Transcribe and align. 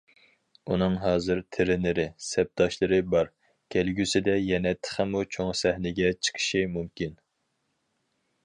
ئۇنىڭ 0.75 0.93
ھازىر 1.01 1.41
تىرېنېرى، 1.57 2.05
سەپداشلىرى 2.29 2.99
بار، 3.15 3.29
كەلگۈسىدە 3.75 4.35
يەنە 4.47 4.73
تېخىمۇ 4.81 5.23
چوڭ 5.37 5.55
سەھنىگە 5.63 6.13
چىقىشى 6.29 6.67
مۇمكىن. 6.79 7.15